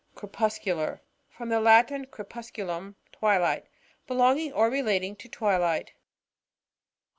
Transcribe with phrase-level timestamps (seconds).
[0.15, 3.67] Crepuscular.— From the Latin, ere pusculum, twilight.
[4.07, 5.93] Belonging or relating to twilight.